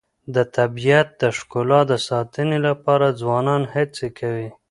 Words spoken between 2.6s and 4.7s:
لپاره ځوانان هڅې کوي.